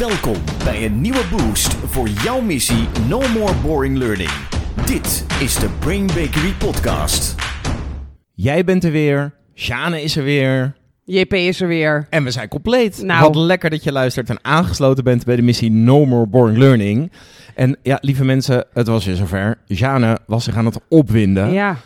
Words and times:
Welkom 0.00 0.36
bij 0.64 0.84
een 0.84 1.00
nieuwe 1.00 1.22
boost 1.30 1.74
voor 1.74 2.08
jouw 2.08 2.40
missie 2.40 2.88
No 3.08 3.20
More 3.28 3.54
Boring 3.62 3.96
Learning. 3.96 4.30
Dit 4.86 5.26
is 5.40 5.58
de 5.58 5.68
Brain 5.78 6.06
Bakery 6.06 6.52
Podcast. 6.58 7.34
Jij 8.34 8.64
bent 8.64 8.84
er 8.84 8.90
weer, 8.90 9.34
Sjane 9.54 10.02
is 10.02 10.16
er 10.16 10.24
weer 10.24 10.76
JP 11.04 11.32
is 11.32 11.60
er 11.60 11.68
weer. 11.68 12.06
en 12.10 12.24
we 12.24 12.30
zijn 12.30 12.48
compleet. 12.48 13.02
Nou. 13.02 13.20
Wat 13.20 13.36
lekker 13.36 13.70
dat 13.70 13.84
je 13.84 13.92
luistert 13.92 14.30
en 14.30 14.38
aangesloten 14.42 15.04
bent 15.04 15.24
bij 15.24 15.36
de 15.36 15.42
missie 15.42 15.70
No 15.70 16.04
More 16.04 16.26
Boring 16.26 16.58
Learning. 16.58 17.12
En 17.54 17.76
ja, 17.82 17.98
lieve 18.00 18.24
mensen, 18.24 18.64
het 18.72 18.86
was 18.86 19.04
weer 19.04 19.16
zover. 19.16 19.58
Sjane 19.68 20.18
was 20.26 20.44
zich 20.44 20.56
aan 20.56 20.66
het 20.66 20.80
opwinden. 20.88 21.52
Ja. 21.52 21.76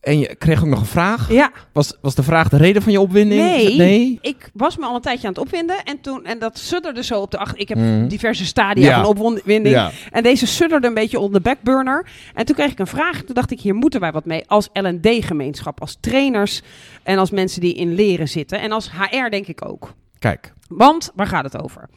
En 0.00 0.18
je 0.18 0.34
kreeg 0.34 0.60
ook 0.62 0.68
nog 0.68 0.80
een 0.80 0.86
vraag. 0.86 1.32
Ja. 1.32 1.50
Was, 1.72 1.96
was 2.00 2.14
de 2.14 2.22
vraag 2.22 2.48
de 2.48 2.56
reden 2.56 2.82
van 2.82 2.92
je 2.92 3.00
opwinding? 3.00 3.40
Nee. 3.42 3.76
Nee? 3.76 4.18
Ik 4.20 4.50
was 4.54 4.76
me 4.76 4.84
al 4.86 4.94
een 4.94 5.00
tijdje 5.00 5.26
aan 5.26 5.32
het 5.32 5.42
opwinden. 5.42 5.84
En, 5.84 6.00
toen, 6.00 6.24
en 6.24 6.38
dat 6.38 6.58
sudderde 6.58 7.02
zo 7.04 7.20
op 7.20 7.30
de 7.30 7.38
achter. 7.38 7.58
Ik 7.58 7.68
heb 7.68 7.78
Mhm. 7.78 8.08
diverse 8.08 8.44
stadia 8.46 8.86
Ja. 8.88 9.02
van 9.04 9.16
opwinding. 9.16 9.74
Ja. 9.74 9.90
En 10.10 10.22
deze 10.22 10.46
sudderde 10.46 10.86
een 10.86 10.94
beetje 10.94 11.18
op 11.18 11.32
de 11.32 11.40
backburner. 11.40 12.06
En 12.34 12.44
toen 12.46 12.54
kreeg 12.54 12.70
ik 12.70 12.78
een 12.78 12.86
vraag. 12.86 13.22
Toen 13.22 13.34
dacht 13.34 13.50
ik, 13.50 13.60
hier 13.60 13.74
moeten 13.74 14.00
wij 14.00 14.12
wat 14.12 14.24
mee. 14.24 14.44
Als 14.46 14.68
L&D-gemeenschap. 14.72 15.80
Als 15.80 15.96
trainers. 16.00 16.62
En 17.02 17.18
als 17.18 17.30
mensen 17.30 17.60
die 17.60 17.74
in 17.74 17.94
leren 17.94 18.28
zitten. 18.28 18.60
En 18.60 18.72
als 18.72 18.90
HR 18.92 19.28
denk 19.30 19.46
ik 19.46 19.64
ook. 19.68 19.94
Kijk, 20.18 20.52
Want, 20.68 21.10
waar 21.14 21.26
gaat 21.26 21.44
het 21.44 21.62
over? 21.62 21.88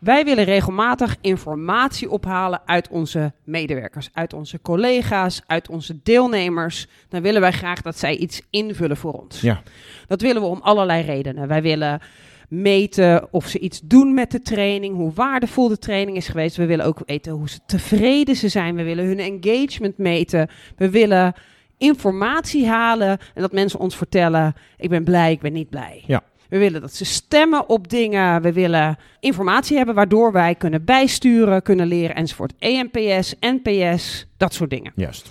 Wij 0.00 0.24
willen 0.24 0.44
regelmatig 0.44 1.16
informatie 1.20 2.10
ophalen 2.10 2.60
uit 2.64 2.88
onze 2.88 3.32
medewerkers, 3.44 4.08
uit 4.12 4.32
onze 4.32 4.60
collega's, 4.60 5.42
uit 5.46 5.68
onze 5.68 5.98
deelnemers. 6.02 6.86
Dan 7.08 7.22
willen 7.22 7.40
wij 7.40 7.52
graag 7.52 7.82
dat 7.82 7.98
zij 7.98 8.16
iets 8.16 8.42
invullen 8.50 8.96
voor 8.96 9.12
ons. 9.12 9.40
ja. 9.40 9.62
Dat 10.06 10.20
willen 10.20 10.42
we 10.42 10.48
om 10.48 10.60
allerlei 10.62 11.02
redenen. 11.02 11.48
Wij 11.48 11.62
willen 11.62 12.00
meten 12.48 13.32
of 13.32 13.46
ze 13.46 13.58
iets 13.58 13.80
doen 13.84 14.14
met 14.14 14.30
de 14.30 14.42
training, 14.42 14.94
hoe 14.94 15.12
waardevol 15.12 15.68
de 15.68 15.78
training 15.78 16.16
is 16.16 16.28
geweest. 16.28 16.56
We 16.56 16.66
willen 16.66 16.84
ook 16.84 17.02
weten 17.06 17.32
hoe 17.32 17.48
ze 17.48 17.58
tevreden 17.66 18.36
ze 18.36 18.48
zijn. 18.48 18.76
We 18.76 18.82
willen 18.82 19.04
hun 19.04 19.18
engagement 19.18 19.98
meten. 19.98 20.48
We 20.76 20.90
willen 20.90 21.34
informatie 21.78 22.66
halen 22.66 23.18
en 23.34 23.42
dat 23.42 23.52
mensen 23.52 23.80
ons 23.80 23.96
vertellen: 23.96 24.54
ik 24.76 24.88
ben 24.88 25.04
blij, 25.04 25.32
ik 25.32 25.40
ben 25.40 25.52
niet 25.52 25.70
blij. 25.70 26.04
Ja. 26.06 26.22
We 26.48 26.58
willen 26.58 26.80
dat 26.80 26.94
ze 26.94 27.04
stemmen 27.04 27.68
op 27.68 27.88
dingen. 27.88 28.42
We 28.42 28.52
willen 28.52 28.98
informatie 29.20 29.76
hebben 29.76 29.94
waardoor 29.94 30.32
wij 30.32 30.54
kunnen 30.54 30.84
bijsturen, 30.84 31.62
kunnen 31.62 31.86
leren 31.86 32.16
enzovoort. 32.16 32.52
EMPS, 32.58 33.34
NPS, 33.40 34.26
dat 34.36 34.54
soort 34.54 34.70
dingen. 34.70 34.92
Juist. 34.94 35.28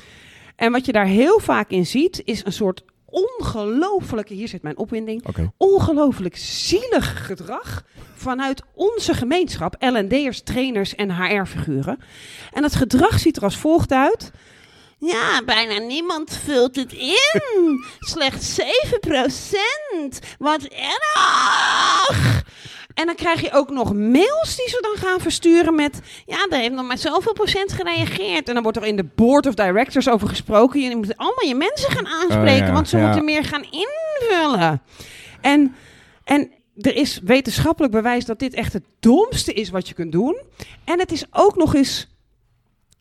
En 0.55 0.71
wat 0.71 0.85
je 0.85 0.91
daar 0.91 1.05
heel 1.05 1.39
vaak 1.39 1.69
in 1.69 1.85
ziet, 1.85 2.21
is 2.25 2.45
een 2.45 2.53
soort 2.53 2.83
ongelofelijke, 3.05 4.33
hier 4.33 4.47
zit 4.47 4.61
mijn 4.61 4.77
opwinding, 4.77 5.27
Oké. 5.27 5.51
ongelooflijk 5.57 6.37
zielig 6.37 7.25
gedrag 7.25 7.85
vanuit 8.15 8.61
onze 8.73 9.13
gemeenschap, 9.13 9.75
L&D'ers, 9.79 10.41
trainers 10.41 10.95
en 10.95 11.15
HR-figuren. 11.15 11.99
En 12.53 12.61
dat 12.61 12.75
gedrag 12.75 13.19
ziet 13.19 13.37
er 13.37 13.43
als 13.43 13.57
volgt 13.57 13.91
uit. 13.91 14.31
Ja, 14.97 15.41
bijna 15.45 15.77
niemand 15.77 16.39
vult 16.43 16.75
het 16.75 16.93
in. 16.93 17.85
Slechts 17.99 18.59
7%. 18.59 18.65
Wat 20.37 20.63
erg. 20.63 22.43
En 22.93 23.05
dan 23.05 23.15
krijg 23.15 23.41
je 23.41 23.51
ook 23.51 23.69
nog 23.69 23.93
mails 23.93 24.55
die 24.55 24.69
ze 24.69 24.77
dan 24.81 25.09
gaan 25.09 25.19
versturen 25.19 25.75
met... 25.75 25.99
Ja, 26.25 26.47
daar 26.47 26.59
heeft 26.59 26.73
nog 26.73 26.87
maar 26.87 26.97
zoveel 26.97 27.33
procent 27.33 27.71
gereageerd. 27.71 28.47
En 28.47 28.53
dan 28.53 28.63
wordt 28.63 28.77
er 28.77 28.85
in 28.85 28.95
de 28.95 29.09
board 29.15 29.45
of 29.45 29.53
directors 29.53 30.09
over 30.09 30.27
gesproken. 30.27 30.81
Je 30.81 30.95
moet 30.95 31.17
allemaal 31.17 31.47
je 31.47 31.55
mensen 31.55 31.91
gaan 31.91 32.07
aanspreken, 32.07 32.61
Oh 32.61 32.67
ja, 32.67 32.73
want 32.73 32.89
ze 32.89 32.97
ja. 32.97 33.05
moeten 33.05 33.25
meer 33.25 33.43
gaan 33.43 33.63
invullen. 33.63 34.81
En, 35.41 35.75
en 36.23 36.51
er 36.75 36.95
is 36.95 37.19
wetenschappelijk 37.23 37.93
bewijs 37.93 38.25
dat 38.25 38.39
dit 38.39 38.53
echt 38.53 38.73
het 38.73 38.85
domste 38.99 39.53
is 39.53 39.69
wat 39.69 39.87
je 39.87 39.93
kunt 39.93 40.11
doen. 40.11 40.41
En 40.83 40.99
het 40.99 41.11
is 41.11 41.25
ook 41.31 41.55
nog 41.55 41.75
eens 41.75 42.07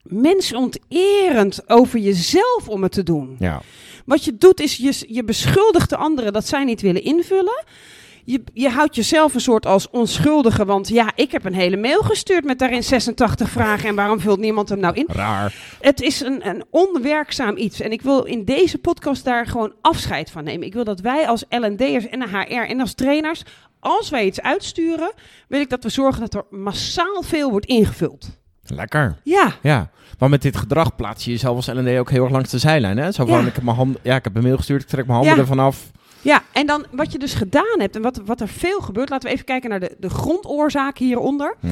mensonterend 0.05 1.71
over 1.71 1.99
jezelf 1.99 2.69
om 2.69 2.83
het 2.83 2.93
te 2.93 3.03
doen. 3.03 3.37
Ja. 3.39 3.63
Wat 4.05 4.25
je 4.25 4.37
doet 4.37 4.61
is, 4.61 4.77
je, 4.77 5.05
je 5.09 5.25
beschuldigt 5.25 5.91
de 5.91 5.97
anderen 5.97 6.33
dat 6.33 6.47
zij 6.47 6.65
niet 6.65 6.81
willen 6.81 7.03
invullen. 7.03 7.65
Je, 8.25 8.43
je 8.53 8.69
houdt 8.69 8.95
jezelf 8.95 9.35
een 9.35 9.41
soort 9.41 9.67
als 9.67 9.91
onschuldige, 9.91 10.65
want 10.65 10.89
ja, 10.89 11.13
ik 11.15 11.33
heb 11.33 11.45
een 11.45 11.55
hele 11.55 11.77
mail 11.77 12.03
gestuurd 12.03 12.45
met 12.45 12.59
daarin 12.59 12.83
86 12.83 13.51
vragen 13.51 13.89
en 13.89 13.95
waarom 13.95 14.21
vult 14.21 14.39
niemand 14.39 14.69
hem 14.69 14.79
nou 14.79 14.95
in? 14.95 15.07
Raar. 15.09 15.55
Het 15.81 16.01
is 16.01 16.21
een, 16.21 16.49
een 16.49 16.65
onwerkzaam 16.71 17.57
iets 17.57 17.81
en 17.81 17.93
ik 17.93 18.03
wil 18.03 18.23
in 18.25 18.45
deze 18.45 18.79
podcast 18.79 19.25
daar 19.25 19.47
gewoon 19.47 19.75
afscheid 19.81 20.31
van 20.31 20.45
nemen. 20.45 20.67
Ik 20.67 20.75
wil 20.75 20.85
dat 20.85 21.01
wij 21.01 21.29
als 21.29 21.45
L&D'ers 21.49 22.09
en 22.09 22.29
HR 22.29 22.69
en 22.69 22.81
als 22.81 22.95
trainers, 22.95 23.43
als 23.81 24.11
wij 24.11 24.27
iets 24.27 24.41
uitsturen, 24.41 25.13
wil 25.49 25.61
ik 25.61 25.71
dat 25.71 25.83
we 25.83 25.91
zorgen 25.91 26.21
dat 26.21 26.35
er 26.35 26.45
massaal 26.51 27.23
veel 27.23 27.51
wordt 27.51 27.67
ingevuld. 27.67 28.43
Lekker. 28.67 29.17
Ja, 29.23 29.53
Ja, 29.63 29.91
want 30.19 30.31
met 30.31 30.43
dit 30.43 30.57
gedrag 30.57 30.97
plaats 30.97 31.25
je 31.25 31.31
jezelf 31.31 31.57
als 31.57 31.67
L&D 31.67 31.99
ook 31.99 32.11
heel 32.11 32.23
erg 32.23 32.33
langs 32.33 32.51
de 32.51 32.59
zijlijn. 32.59 32.97
Hè? 32.99 33.13
Zo 33.13 33.27
van, 33.27 33.41
Ja. 33.41 33.47
ik 33.47 33.55
heb, 33.55 33.65
mijn 33.65 33.77
hand, 33.77 33.99
ja, 34.03 34.17
ik 34.17 34.25
heb 34.25 34.37
een 34.37 34.43
mail 34.43 34.57
gestuurd, 34.57 34.83
ik 34.83 34.89
trek 34.89 35.05
mijn 35.07 35.17
handen 35.19 35.35
Ja. 35.35 35.41
ervan 35.41 35.59
af. 35.59 35.91
Ja, 36.21 36.43
en 36.53 36.67
dan 36.67 36.87
wat 36.91 37.13
je 37.13 37.19
dus 37.19 37.35
gedaan 37.35 37.79
hebt 37.81 37.97
en 37.97 38.03
wat, 38.03 38.21
wat 38.25 38.41
er 38.41 38.49
veel 38.49 38.81
gebeurt. 38.81 39.09
Laten 39.09 39.29
we 39.29 39.35
even 39.35 39.47
kijken 39.47 39.71
naar 39.71 39.81
de, 39.81 39.97
de 39.99 40.11
grondoorzaak 40.11 40.99
hieronder. 40.99 41.57
Hm. 41.61 41.69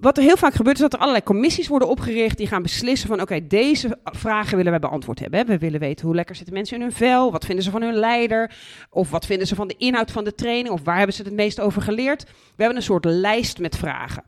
Wat 0.00 0.16
er 0.16 0.22
heel 0.22 0.36
vaak 0.36 0.54
gebeurt 0.54 0.76
is 0.76 0.82
dat 0.82 0.92
er 0.92 0.98
allerlei 0.98 1.24
commissies 1.24 1.68
worden 1.68 1.88
opgericht 1.88 2.36
die 2.36 2.46
gaan 2.46 2.62
beslissen 2.62 3.08
van 3.08 3.20
oké, 3.20 3.46
deze 3.46 3.98
vragen 4.04 4.56
willen 4.56 4.70
wij 4.70 4.80
beantwoord 4.80 5.18
hebben. 5.18 5.46
We 5.46 5.58
willen 5.58 5.80
weten 5.80 6.06
hoe 6.06 6.14
lekker 6.14 6.34
zitten 6.34 6.54
mensen 6.54 6.76
in 6.76 6.82
hun 6.82 6.92
vel, 6.92 7.32
wat 7.32 7.44
vinden 7.44 7.64
ze 7.64 7.70
van 7.70 7.82
hun 7.82 7.94
leider, 7.94 8.50
of 8.90 9.10
wat 9.10 9.26
vinden 9.26 9.46
ze 9.46 9.54
van 9.54 9.68
de 9.68 9.74
inhoud 9.78 10.10
van 10.10 10.24
de 10.24 10.34
training, 10.34 10.68
of 10.74 10.80
waar 10.84 10.96
hebben 10.96 11.14
ze 11.14 11.22
het 11.22 11.32
meest 11.32 11.60
over 11.60 11.82
geleerd. 11.82 12.22
We 12.24 12.30
hebben 12.56 12.76
een 12.76 12.82
soort 12.82 13.04
lijst 13.04 13.58
met 13.58 13.76
vragen. 13.76 14.22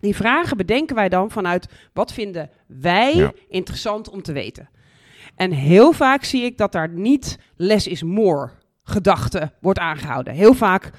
Die 0.00 0.16
vragen 0.16 0.56
bedenken 0.56 0.96
wij 0.96 1.08
dan 1.08 1.30
vanuit 1.30 1.68
wat 1.92 2.12
vinden 2.12 2.50
wij 2.66 3.14
Ja. 3.16 3.32
interessant 3.48 4.10
om 4.10 4.22
te 4.22 4.32
weten. 4.32 4.68
En 5.36 5.50
heel 5.52 5.92
vaak 5.92 6.24
zie 6.24 6.42
ik 6.44 6.58
dat 6.58 6.72
daar 6.72 6.88
niet 6.88 7.38
less 7.56 7.86
is 7.86 8.02
more 8.02 8.50
gedachte 8.82 9.52
wordt 9.60 9.78
aangehouden. 9.78 10.34
Heel 10.34 10.54
vaak 10.54 10.90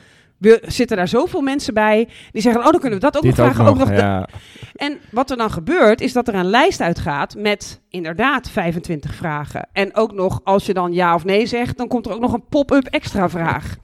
zitten 0.62 0.98
daar 0.98 1.08
zoveel 1.08 1.42
mensen 1.42 1.74
bij 1.74 2.08
die 2.32 2.42
zeggen: 2.42 2.62
Oh, 2.66 2.72
dan 2.72 2.80
kunnen 2.80 3.00
we 3.00 3.06
dat 3.06 3.18
ook 3.18 3.24
Dit 3.24 3.38
nog 3.38 3.46
vragen. 3.46 3.66
Ook 3.66 3.78
nog 3.78 3.88
de- 3.90 3.94
ja. 3.96 4.28
En 4.76 4.98
wat 5.12 5.30
er 5.32 5.38
dan 5.38 5.52
gebeurt, 5.52 6.02
is 6.02 6.14
dat 6.14 6.28
er 6.28 6.34
een 6.36 6.50
lijst 6.50 6.82
uitgaat 6.82 7.36
met 7.36 7.82
inderdaad 7.90 8.50
25 8.50 9.16
vragen. 9.16 9.68
En 9.74 9.96
ook 9.96 10.14
nog, 10.14 10.42
als 10.44 10.66
je 10.66 10.74
dan 10.74 10.94
ja 10.94 11.16
of 11.16 11.24
nee 11.26 11.46
zegt, 11.46 11.78
dan 11.78 11.88
komt 11.88 12.06
er 12.06 12.14
ook 12.14 12.20
nog 12.22 12.34
een 12.34 12.46
pop-up 12.50 12.86
extra 12.86 13.30
vraag. 13.30 13.76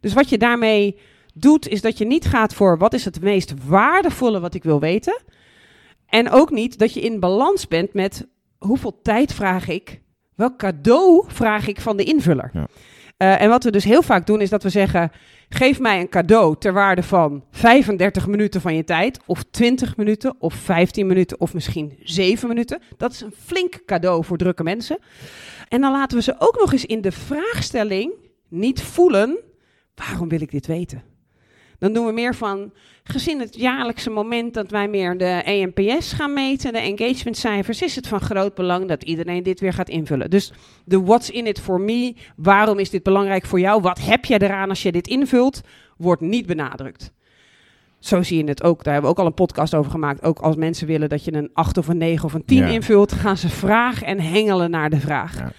Dus 0.00 0.12
wat 0.12 0.28
je 0.28 0.38
daarmee 0.38 0.98
doet, 1.34 1.68
is 1.68 1.80
dat 1.80 1.98
je 1.98 2.06
niet 2.06 2.24
gaat 2.24 2.54
voor 2.54 2.78
wat 2.78 2.94
is 2.94 3.04
het 3.04 3.20
meest 3.20 3.54
waardevolle 3.66 4.40
wat 4.40 4.54
ik 4.54 4.62
wil 4.62 4.80
weten. 4.80 5.22
En 6.06 6.30
ook 6.30 6.50
niet 6.50 6.78
dat 6.78 6.94
je 6.94 7.00
in 7.00 7.20
balans 7.20 7.68
bent 7.68 7.92
met 7.94 8.26
hoeveel 8.58 9.00
tijd 9.02 9.34
vraag 9.34 9.68
ik, 9.68 10.00
welk 10.34 10.58
cadeau 10.58 11.24
vraag 11.26 11.66
ik 11.66 11.80
van 11.80 11.96
de 11.96 12.04
invuller. 12.04 12.50
Ja. 12.52 12.66
Eh, 13.20 13.40
en 13.40 13.48
wat 13.48 13.64
we 13.64 13.70
dus 13.70 13.84
heel 13.84 14.02
vaak 14.02 14.26
doen, 14.26 14.40
is 14.40 14.50
dat 14.50 14.62
we 14.62 14.68
zeggen: 14.68 15.10
geef 15.48 15.80
mij 15.80 16.00
een 16.00 16.08
cadeau 16.08 16.56
ter 16.58 16.72
waarde 16.72 17.02
van 17.02 17.44
35 17.50 18.26
minuten 18.26 18.60
van 18.60 18.74
je 18.74 18.84
tijd, 18.84 19.20
of 19.26 19.44
20 19.50 19.96
minuten, 19.96 20.34
of 20.38 20.54
15 20.54 21.06
minuten, 21.06 21.40
of 21.40 21.54
misschien 21.54 21.98
7 22.02 22.48
minuten. 22.48 22.82
Dat 22.96 23.12
is 23.12 23.20
een 23.20 23.34
flink 23.44 23.82
cadeau 23.86 24.24
voor 24.24 24.36
drukke 24.36 24.62
mensen. 24.62 24.98
En 25.68 25.80
dan 25.80 25.92
laten 25.92 26.16
we 26.16 26.22
ze 26.22 26.34
ook 26.38 26.58
nog 26.60 26.72
eens 26.72 26.86
in 26.86 27.00
de 27.00 27.12
vraagstelling 27.12 28.12
niet 28.48 28.82
voelen: 28.82 29.38
waarom 29.94 30.28
wil 30.28 30.40
ik 30.40 30.50
dit 30.50 30.66
weten? 30.66 31.09
Dan 31.80 31.92
doen 31.92 32.06
we 32.06 32.12
meer 32.12 32.34
van, 32.34 32.72
gezien 33.04 33.40
het 33.40 33.56
jaarlijkse 33.56 34.10
moment 34.10 34.54
dat 34.54 34.70
wij 34.70 34.88
meer 34.88 35.18
de 35.18 35.24
EMPS 35.44 36.12
gaan 36.12 36.32
meten, 36.32 36.72
de 36.72 36.78
engagementcijfers, 36.78 37.82
is 37.82 37.96
het 37.96 38.06
van 38.08 38.20
groot 38.20 38.54
belang 38.54 38.88
dat 38.88 39.02
iedereen 39.02 39.42
dit 39.42 39.60
weer 39.60 39.72
gaat 39.72 39.88
invullen. 39.88 40.30
Dus 40.30 40.52
de 40.84 41.00
what's 41.00 41.30
in 41.30 41.46
it 41.46 41.60
for 41.60 41.80
me, 41.80 42.14
waarom 42.36 42.78
is 42.78 42.90
dit 42.90 43.02
belangrijk 43.02 43.46
voor 43.46 43.60
jou, 43.60 43.82
wat 43.82 44.00
heb 44.00 44.24
jij 44.24 44.38
eraan 44.38 44.68
als 44.68 44.82
je 44.82 44.92
dit 44.92 45.08
invult, 45.08 45.60
wordt 45.96 46.20
niet 46.20 46.46
benadrukt. 46.46 47.12
Zo 47.98 48.22
zie 48.22 48.44
je 48.44 48.48
het 48.48 48.62
ook. 48.62 48.84
Daar 48.84 48.92
hebben 48.92 49.10
we 49.10 49.16
ook 49.16 49.22
al 49.22 49.28
een 49.30 49.44
podcast 49.44 49.74
over 49.74 49.90
gemaakt. 49.90 50.22
Ook 50.22 50.38
als 50.38 50.56
mensen 50.56 50.86
willen 50.86 51.08
dat 51.08 51.24
je 51.24 51.32
een 51.32 51.50
8 51.52 51.78
of 51.78 51.88
een 51.88 51.98
9 51.98 52.24
of 52.24 52.34
een 52.34 52.44
10 52.44 52.58
Ja. 52.58 52.66
invult, 52.66 53.12
gaan 53.12 53.36
ze 53.36 53.48
vragen 53.48 54.06
en 54.06 54.20
hengelen 54.20 54.70
naar 54.70 54.90
de 54.90 55.00
vraag. 55.00 55.38
Ja. 55.38 55.52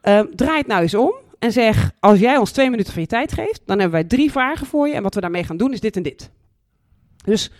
Ehm, 0.00 0.26
draai 0.34 0.58
het 0.58 0.66
nou 0.66 0.82
eens 0.82 0.94
om 0.94 1.14
en 1.44 1.52
zeg: 1.52 1.90
als 2.00 2.18
jij 2.18 2.36
ons 2.36 2.50
twee 2.50 2.70
minuten 2.70 2.92
van 2.92 3.02
je 3.02 3.08
tijd 3.08 3.32
geeft, 3.32 3.60
dan 3.66 3.78
hebben 3.78 3.90
wij 4.00 4.04
drie 4.08 4.30
vragen 4.30 4.66
voor 4.66 4.88
je. 4.88 4.94
En 4.94 5.02
wat 5.02 5.14
we 5.14 5.20
daarmee 5.20 5.44
gaan 5.44 5.56
doen 5.56 5.72
is 5.72 5.80
dit 5.80 5.96
en 5.96 6.02
dit. 6.02 6.30
Dus 7.24 7.50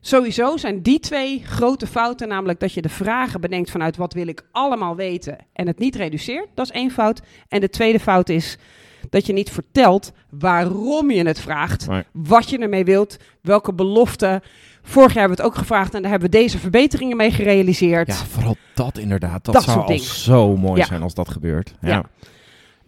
sowieso 0.00 0.56
zijn 0.56 0.82
die 0.82 1.00
twee 1.00 1.42
grote 1.44 1.86
fouten, 1.86 2.28
namelijk 2.28 2.60
dat 2.60 2.72
je 2.72 2.82
de 2.82 2.88
vragen 2.88 3.40
bedenkt 3.40 3.70
vanuit 3.70 3.96
wat 3.96 4.12
wil 4.12 4.26
ik 4.28 4.42
allemaal 4.52 4.96
weten 4.96 5.38
en 5.52 5.66
het 5.66 5.78
niet 5.78 5.96
reduceert. 5.96 6.46
Dat 6.54 6.64
is 6.66 6.72
één 6.72 6.90
fout. 6.90 7.20
En 7.48 7.60
de 7.60 7.68
tweede 7.70 8.00
fout 8.00 8.28
is 8.28 8.58
dat 9.10 9.26
je 9.26 9.32
niet 9.32 9.50
vertelt 9.50 10.12
waarom 10.30 11.10
je 11.10 11.26
het 11.26 11.40
vraagt, 11.40 11.86
Nee. 11.88 12.02
wat 12.12 12.50
je 12.50 12.58
ermee 12.58 12.84
wilt, 12.84 13.16
welke 13.42 13.72
beloften. 13.74 14.40
Vorig 14.82 15.12
jaar 15.12 15.18
hebben 15.18 15.36
we 15.36 15.42
het 15.42 15.52
ook 15.52 15.58
gevraagd 15.58 15.94
en 15.94 16.02
daar 16.02 16.10
hebben 16.10 16.30
we 16.30 16.36
deze 16.38 16.58
verbeteringen 16.58 17.16
mee 17.16 17.30
gerealiseerd. 17.30 18.06
Ja, 18.08 18.14
vooral 18.14 18.56
dat 18.74 18.98
inderdaad. 18.98 19.44
Dat, 19.44 19.54
Dat 19.54 19.62
zou 19.62 19.80
al 19.80 19.98
zo 19.98 20.56
mooi 20.56 20.80
Ja. 20.80 20.86
zijn 20.86 21.02
als 21.02 21.14
dat 21.14 21.28
gebeurt. 21.28 21.74
Ja. 21.80 21.88
Ja. 21.88 22.04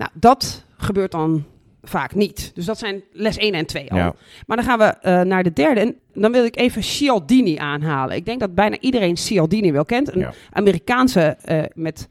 Nou, 0.02 0.14
dat 0.20 0.64
gebeurt 0.76 1.10
dan 1.10 1.44
vaak 1.82 2.14
niet. 2.14 2.50
Dus 2.54 2.64
dat 2.64 2.78
zijn 2.78 3.02
les 3.12 3.36
1 3.36 3.52
en 3.54 3.66
2 3.66 3.90
al. 3.90 3.96
Ja. 3.96 4.14
Maar 4.46 4.56
dan 4.56 4.66
gaan 4.66 4.78
we 4.78 4.84
eh, 4.84 5.20
naar 5.20 5.42
de 5.42 5.52
derde. 5.52 5.80
En 5.80 5.96
dan 6.14 6.32
wil 6.32 6.44
ik 6.44 6.56
even 6.56 6.82
Cialdini 6.82 7.56
aanhalen. 7.56 8.16
Ik 8.16 8.24
denk 8.24 8.40
dat 8.40 8.54
bijna 8.54 8.78
iedereen 8.80 9.16
Cialdini 9.16 9.72
wel 9.72 9.84
kent. 9.84 10.14
Een 10.14 10.20
Ja. 10.20 10.32
Amerikaanse 10.50 11.20
eh, 11.20 11.62
met 11.74 12.08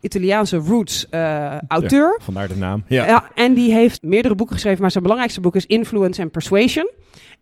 Italiaanse 0.00 0.56
roots 0.56 1.08
eh, 1.08 1.58
auteur. 1.58 2.18
Vandaar 2.22 2.48
de 2.48 2.56
naam. 2.56 2.84
Ja. 2.86 3.06
Ja. 3.06 3.30
en 3.34 3.54
die 3.54 3.72
heeft 3.72 4.02
meerdere 4.02 4.34
boeken 4.34 4.54
geschreven, 4.54 4.80
maar 4.80 4.90
zijn 4.90 5.02
belangrijkste 5.02 5.40
boek 5.40 5.56
is 5.56 5.66
Influence 5.66 6.22
and 6.22 6.30
Persuasion. 6.30 6.90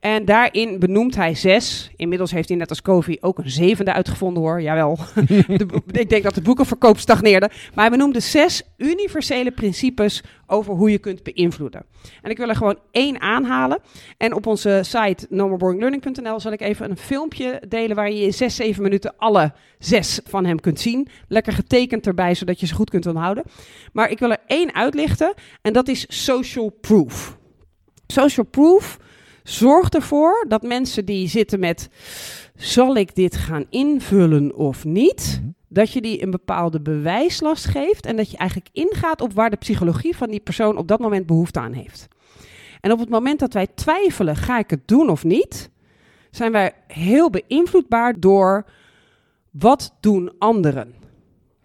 En 0.01 0.25
daarin 0.25 0.79
benoemt 0.79 1.17
hij 1.17 1.35
zes. 1.35 1.91
Inmiddels 1.97 2.31
heeft 2.31 2.49
hij 2.49 2.59
net 2.59 2.69
als 2.69 2.83
Covey 2.83 3.19
ook 3.21 3.39
een 3.39 3.51
zevende 3.51 3.93
uitgevonden 3.93 4.43
hoor. 4.43 4.63
Jawel. 4.63 4.99
Ik 5.93 6.09
denk 6.09 6.23
dat 6.23 6.35
de 6.35 6.41
boekenverkoop 6.41 6.99
stagneerde. 6.99 7.51
Maar 7.75 7.85
hij 7.85 7.97
benoemde 7.97 8.21
zes 8.21 8.63
universele 8.77 9.51
principes 9.51 10.23
over 10.47 10.75
hoe 10.75 10.91
je 10.91 10.99
kunt 10.99 11.23
beïnvloeden. 11.23 11.85
En 12.23 12.31
ik 12.31 12.37
wil 12.37 12.49
er 12.49 12.57
gewoon 12.57 12.79
één 12.91 13.21
aanhalen. 13.21 13.81
En 14.17 14.35
op 14.35 14.47
onze 14.47 14.81
site 14.83 15.27
nomoreBoringLearning.nl 15.29 16.41
zal 16.41 16.53
ik 16.53 16.61
even 16.61 16.91
een 16.91 16.97
filmpje 16.97 17.63
delen 17.69 17.97
waar 17.97 18.11
je 18.11 18.23
in 18.23 18.33
zes, 18.33 18.57
zeven 18.57 18.83
minuten 18.83 19.15
alle 19.17 19.53
zes 19.79 20.21
van 20.25 20.45
hem 20.45 20.61
kunt 20.61 20.81
zien. 20.81 21.09
Lekker 21.29 21.53
getekend 21.53 22.07
erbij, 22.07 22.35
zodat 22.35 22.61
je 22.61 22.67
ze 22.67 22.75
goed 22.75 22.91
kunt 22.91 23.07
onthouden. 23.07 23.45
Maar 23.93 24.11
ik 24.11 24.19
wil 24.19 24.31
er 24.31 24.43
één 24.47 24.75
uitlichten 24.75 25.35
en 25.63 25.73
dat 25.73 25.89
is 25.89 26.07
social 26.09 26.71
proof. 26.81 27.39
Social 28.07 28.47
proof 28.47 28.99
zorgt 29.49 29.95
ervoor 29.95 30.45
dat 30.49 30.63
mensen 30.63 31.05
die 31.05 31.29
zitten 31.29 31.61
met 31.61 31.89
zal 32.57 32.97
ik 32.97 33.15
dit 33.15 33.37
gaan 33.37 33.67
invullen 33.71 34.55
of 34.55 34.85
niet, 34.85 35.39
Mhm. 35.41 35.51
dat 35.69 35.93
je 35.93 36.01
die 36.01 36.23
een 36.23 36.31
bepaalde 36.31 36.81
bewijslast 36.81 37.65
geeft 37.65 38.07
en 38.07 38.17
dat 38.17 38.31
je 38.31 38.37
eigenlijk 38.37 38.71
ingaat 38.73 39.21
op 39.21 39.33
waar 39.33 39.51
de 39.51 39.57
psychologie 39.57 40.17
van 40.17 40.29
die 40.31 40.41
persoon 40.41 40.77
op 40.77 40.89
dat 40.89 40.99
moment 41.01 41.27
behoefte 41.27 41.61
aan 41.61 41.73
heeft. 41.73 42.09
En 42.81 42.93
op 42.93 42.99
het 42.99 43.09
moment 43.09 43.39
dat 43.41 43.53
wij 43.53 43.67
twijfelen, 43.75 44.37
ga 44.37 44.59
ik 44.59 44.71
het 44.71 44.89
doen 44.89 45.09
of 45.11 45.25
niet, 45.25 45.71
zijn 46.31 46.53
wij 46.53 46.73
heel 46.87 47.31
beïnvloedbaar 47.31 48.21
door 48.21 48.67
wat 49.51 49.97
doen 50.01 50.33
anderen. 50.39 50.95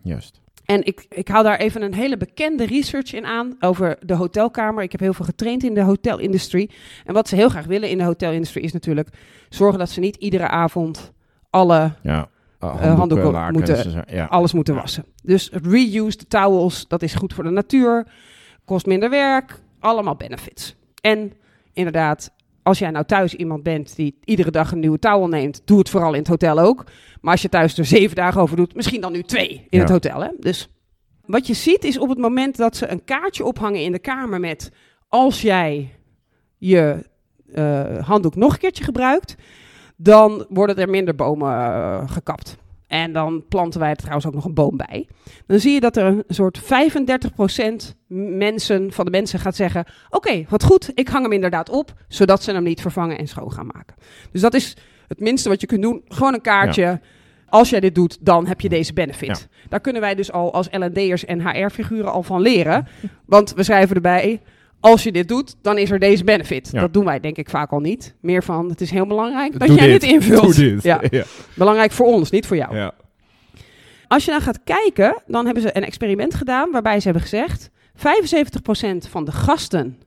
Juist. 0.03 0.39
En 0.71 0.85
ik, 0.85 1.05
ik 1.09 1.27
haal 1.27 1.43
daar 1.43 1.57
even 1.57 1.81
een 1.81 1.93
hele 1.93 2.17
bekende 2.17 2.65
research 2.65 3.13
in 3.13 3.25
aan 3.25 3.55
over 3.59 3.97
de 4.05 4.13
hotelkamer. 4.13 4.83
Ik 4.83 4.91
heb 4.91 4.99
heel 4.99 5.13
veel 5.13 5.25
getraind 5.25 5.63
in 5.63 5.73
de 5.73 5.81
hotelindustrie. 5.81 6.71
En 7.05 7.13
wat 7.13 7.27
ze 7.27 7.35
heel 7.35 7.49
graag 7.49 7.65
willen 7.65 7.89
in 7.89 7.97
de 7.97 8.03
hotelindustrie 8.03 8.63
is 8.63 8.71
natuurlijk 8.71 9.09
zorgen 9.49 9.79
dat 9.79 9.89
ze 9.89 9.99
niet 9.99 10.15
iedere 10.15 10.47
avond 10.47 11.11
alle, 11.49 11.91
Ja. 12.01 12.29
Uh, 12.63 12.95
handdoeken 12.97 13.31
lakens 13.31 13.57
moeten-. 13.57 14.03
Ja. 14.07 14.25
alles 14.25 14.53
moeten 14.53 14.75
wassen. 14.75 15.05
Dus 15.23 15.49
reused 15.51 16.29
towels, 16.29 16.87
dat 16.87 17.01
is 17.01 17.13
goed 17.13 17.33
voor 17.33 17.43
de 17.43 17.49
natuur, 17.49 18.07
kost 18.65 18.85
minder 18.85 19.09
werk, 19.09 19.59
allemaal 19.79 20.15
benefits. 20.15 20.75
En 21.01 21.33
inderdaad, 21.73 22.31
als 22.63 22.79
jij 22.79 22.89
nou 22.91 23.05
thuis 23.05 23.33
iemand 23.35 23.63
bent 23.63 23.95
die 23.95 24.17
iedere 24.23 24.51
dag 24.51 24.71
een 24.71 24.79
nieuwe 24.79 24.99
towel 24.99 25.27
neemt, 25.27 25.61
doe 25.65 25.77
het 25.79 25.89
vooral 25.89 26.13
in 26.13 26.19
het 26.19 26.27
hotel 26.27 26.59
ook. 26.59 26.83
Maar 27.21 27.31
als 27.31 27.41
je 27.41 27.49
thuis 27.49 27.77
er 27.77 27.85
zeven 27.85 28.15
dagen 28.15 28.41
over 28.41 28.55
doet, 28.55 28.75
misschien 28.75 29.01
dan 29.01 29.11
nu 29.11 29.23
twee 29.23 29.49
in 29.49 29.65
Ja. 29.69 29.79
het 29.79 29.89
hotel. 29.89 30.21
Hè? 30.23 30.29
Dus 30.39 30.69
wat 31.25 31.47
je 31.47 31.53
ziet 31.53 31.83
is 31.83 31.97
op 31.99 32.09
het 32.09 32.17
moment 32.17 32.57
dat 32.57 32.75
ze 32.77 32.87
een 32.87 33.03
kaartje 33.03 33.45
ophangen 33.45 33.81
in 33.83 33.91
de 33.91 33.99
kamer 33.99 34.39
met 34.39 34.71
als 35.09 35.41
jij 35.41 35.95
je 36.57 37.09
eh, 37.53 38.07
handdoek 38.07 38.35
nog 38.35 38.53
een 38.53 38.59
keertje 38.59 38.83
gebruikt, 38.83 39.35
dan 39.95 40.45
worden 40.49 40.75
er 40.77 40.89
minder 40.89 41.15
bomen 41.15 41.51
eh, 41.53 42.09
gekapt. 42.11 42.57
En 42.91 43.13
dan 43.13 43.45
planten 43.47 43.79
wij 43.79 43.89
er 43.89 43.95
trouwens 43.95 44.25
ook 44.25 44.33
nog 44.33 44.45
een 44.45 44.53
boom 44.53 44.77
bij. 44.77 45.07
Dan 45.45 45.59
zie 45.59 45.73
je 45.73 45.79
dat 45.79 45.97
er 45.97 46.05
een 46.05 46.23
soort 46.27 46.61
35% 46.61 47.95
mensen, 48.07 48.91
van 48.91 49.05
de 49.05 49.11
mensen 49.11 49.39
gaat 49.39 49.55
zeggen: 49.55 49.85
Oké, 50.09 50.45
wat 50.49 50.63
goed, 50.63 50.91
ik 50.93 51.07
hang 51.07 51.23
hem 51.23 51.33
inderdaad 51.33 51.69
op, 51.69 51.93
zodat 52.07 52.43
ze 52.43 52.51
hem 52.51 52.63
niet 52.63 52.81
vervangen 52.81 53.17
en 53.17 53.27
schoon 53.27 53.51
gaan 53.51 53.65
maken. 53.65 53.95
Dus 54.31 54.41
dat 54.41 54.53
is 54.53 54.77
het 55.07 55.19
minste 55.19 55.49
wat 55.49 55.61
je 55.61 55.67
kunt 55.67 55.81
doen. 55.81 56.01
Gewoon 56.07 56.33
een 56.33 56.41
kaartje. 56.41 56.99
Als 57.49 57.69
jij 57.69 57.79
dit 57.79 57.95
doet, 57.95 58.17
dan 58.25 58.47
heb 58.47 58.61
je 58.61 58.69
deze 58.69 58.93
benefit. 58.93 59.47
Daar 59.69 59.81
kunnen 59.81 60.01
wij 60.01 60.15
dus 60.15 60.31
al 60.31 60.53
als 60.53 60.67
L&D'ers 60.71 61.25
en 61.25 61.47
HR-figuren 61.47 62.11
al 62.11 62.23
van 62.23 62.41
leren. 62.41 62.87
Want 63.25 63.53
we 63.53 63.63
schrijven 63.63 63.95
erbij, 63.95 64.41
als 64.81 65.03
je 65.03 65.11
dit 65.11 65.27
doet, 65.27 65.55
dan 65.61 65.77
is 65.77 65.91
er 65.91 65.99
deze 65.99 66.23
benefit. 66.23 66.69
Ja. 66.71 66.79
Dat 66.79 66.93
doen 66.93 67.05
wij 67.05 67.19
denk 67.19 67.37
ik 67.37 67.49
vaak 67.49 67.71
al 67.71 67.79
niet. 67.79 68.15
Meer 68.21 68.43
van, 68.43 68.69
het 68.69 68.81
is 68.81 68.91
heel 68.91 69.05
belangrijk 69.05 69.59
dat 69.59 69.67
Doe 69.67 69.77
jij 69.77 69.87
dit, 69.87 70.03
invult. 70.03 70.55
Dit. 70.55 70.83
Ja, 70.91 71.01
ja. 71.09 71.23
belangrijk 71.53 71.91
voor 71.91 72.05
ons, 72.05 72.29
niet 72.29 72.47
voor 72.47 72.57
jou. 72.57 72.75
Ja. 72.75 72.93
Als 74.07 74.25
je 74.25 74.31
dan 74.31 74.41
gaat 74.41 74.63
kijken, 74.63 75.21
dan 75.27 75.45
hebben 75.45 75.63
ze 75.63 75.77
een 75.77 75.85
experiment 75.85 76.33
gedaan 76.35 76.71
waarbij 76.71 76.99
ze 76.99 77.03
hebben 77.03 77.21
gezegd: 77.21 77.69
75% 77.69 77.71
van 79.09 79.25
de 79.25 79.31
gasten 79.31 79.99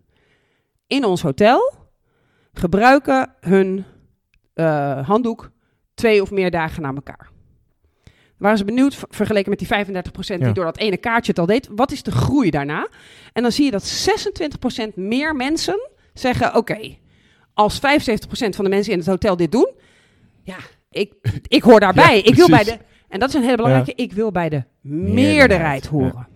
in 0.86 1.04
ons 1.04 1.22
hotel 1.22 1.74
gebruiken 2.52 3.34
hun 3.40 3.84
eh, 4.54 5.08
handdoek 5.08 5.50
twee 5.94 6.22
of 6.22 6.30
meer 6.30 6.50
dagen 6.50 6.82
na 6.82 6.92
elkaar. 6.94 7.32
Waren 8.44 8.58
ze 8.58 8.64
benieuwd, 8.64 8.94
ver- 8.94 9.08
vergeleken 9.10 9.50
met 9.50 9.58
die 9.58 9.68
35% 9.68 10.38
die 10.38 10.46
Ja. 10.48 10.52
door 10.52 10.64
dat 10.64 10.78
ene 10.78 10.96
kaartje 10.96 11.30
het 11.30 11.40
al 11.40 11.46
deed, 11.46 11.68
wat 11.74 11.92
is 11.92 12.02
de 12.02 12.10
groei 12.10 12.50
daarna? 12.50 12.88
En 13.32 13.42
dan 13.42 13.52
zie 13.52 13.64
je 13.64 13.70
dat 13.70 13.84
26% 13.84 14.94
meer 14.96 15.36
mensen 15.36 15.90
zeggen: 16.14 16.54
Oké, 16.56 16.96
als 17.54 17.78
75% 17.80 17.80
van 18.56 18.64
de 18.64 18.70
mensen 18.70 18.92
in 18.92 18.98
het 18.98 19.06
hotel 19.08 19.36
dit 19.36 19.52
doen, 19.52 19.70
ja, 20.42 20.56
ik, 20.90 21.12
ik 21.48 21.62
hoor 21.62 21.80
daarbij. 21.86 22.16
Ja, 22.16 22.24
ik 22.24 22.34
wil 22.34 22.48
bij 22.48 22.64
de, 22.64 22.78
en 23.08 23.18
dat 23.18 23.28
is 23.28 23.34
een 23.34 23.42
hele 23.42 23.56
belangrijke, 23.56 23.94
ik 24.02 24.12
wil 24.12 24.30
bij 24.30 24.48
de 24.48 24.64
meerderheid, 24.80 25.14
Meerderheid, 25.14 25.86
horen. 25.86 26.28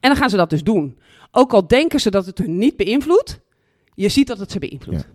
En 0.00 0.08
dan 0.10 0.16
gaan 0.16 0.30
ze 0.30 0.36
dat 0.36 0.50
dus 0.50 0.62
doen. 0.62 0.98
Ook 1.30 1.52
al 1.52 1.66
denken 1.66 2.00
ze 2.00 2.10
dat 2.10 2.26
het 2.26 2.38
hun 2.38 2.58
niet 2.58 2.76
beïnvloedt, 2.76 3.40
je 3.94 4.08
ziet 4.08 4.26
dat 4.26 4.38
het 4.38 4.50
ze 4.52 4.58
beïnvloedt. 4.58 5.08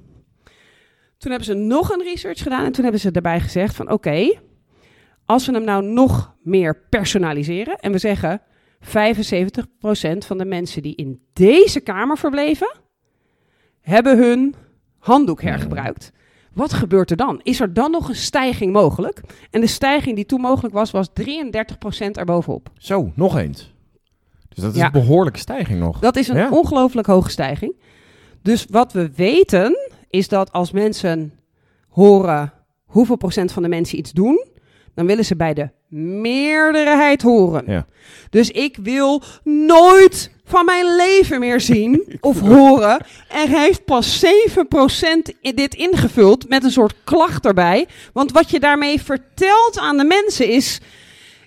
Toen 1.18 1.30
hebben 1.31 1.44
ze 1.48 1.54
nog 1.54 1.89
een 1.92 2.04
research 2.04 2.39
gedaan 2.44 2.66
en 2.66 2.72
toen 2.72 2.84
hebben 2.84 3.01
ze 3.01 3.12
daarbij 3.12 3.39
gezegd 3.39 3.75
van 3.75 3.92
oké, 3.92 4.39
als 5.27 5.45
we 5.45 5.51
hem 5.53 5.63
nou 5.63 5.83
nog 5.85 6.35
meer 6.41 6.85
personaliseren 6.89 7.79
en 7.79 7.91
we 7.91 7.97
zeggen 7.97 8.41
75% 8.85 8.88
van 10.18 10.38
de 10.38 10.45
mensen 10.45 10.81
die 10.81 10.95
in 10.95 11.21
deze 11.33 11.79
kamer 11.79 12.18
verbleven, 12.18 12.75
hebben 13.81 14.18
hun 14.18 14.56
handdoek 14.97 15.41
hergebruikt. 15.41 16.12
Wat 16.53 16.74
gebeurt 16.74 17.12
er 17.12 17.18
dan? 17.18 17.39
Is 17.44 17.59
er 17.59 17.74
dan 17.74 17.91
nog 17.91 18.09
een 18.09 18.15
stijging 18.15 18.74
mogelijk? 18.74 19.21
En 19.51 19.62
de 19.62 19.68
stijging 19.68 20.15
die 20.15 20.25
toen 20.25 20.41
mogelijk 20.41 20.74
was, 20.74 20.91
was 20.91 21.09
33% 21.09 22.18
erbovenop. 22.18 22.69
Zo, 22.77 23.12
nog 23.15 23.38
eens. 23.38 23.74
Dus 24.50 24.63
dat 24.63 24.71
is 24.74 24.79
Ja. 24.79 24.85
een 24.85 24.91
behoorlijke 24.91 25.39
stijging 25.39 25.79
nog. 25.79 26.00
Dat 26.00 26.15
is 26.15 26.27
een 26.27 26.38
Ja. 26.38 26.50
ongelooflijk 26.50 27.07
hoge 27.07 27.29
stijging. 27.29 27.75
Dus 28.41 28.65
wat 28.69 28.94
we 28.94 29.12
weten 29.15 29.77
is 30.09 30.27
dat 30.27 30.51
als 30.51 30.71
mensen 30.71 31.33
horen 31.89 32.53
hoeveel 32.86 33.17
procent 33.17 33.51
van 33.51 33.63
de 33.63 33.69
mensen 33.69 33.98
iets 33.98 34.12
doen, 34.12 34.46
dan 34.98 35.06
willen 35.06 35.25
ze 35.25 35.36
bij 35.36 35.54
de 35.54 35.70
meerderheid 36.22 37.22
horen. 37.22 37.63
Ja. 37.68 37.86
Dus 38.30 38.51
ik 38.51 38.77
wil 38.82 39.22
nooit 39.44 40.32
van 40.46 40.66
mijn 40.66 40.96
leven 40.96 41.39
meer 41.39 41.62
zien 41.62 42.04
of 42.20 42.39
horen. 42.39 43.06
Er 43.30 43.48
heeft 43.48 43.86
pas 43.86 44.25
7% 44.25 44.27
in 45.42 45.56
dit 45.56 45.75
ingevuld 45.75 46.50
met 46.50 46.63
een 46.63 46.72
soort 46.72 46.94
klacht 47.04 47.46
erbij. 47.46 47.88
Want 48.13 48.32
wat 48.32 48.50
je 48.50 48.60
daarmee 48.60 49.01
vertelt 49.01 49.80
aan 49.80 49.98
de 49.98 50.04
mensen 50.04 50.48
is... 50.48 50.80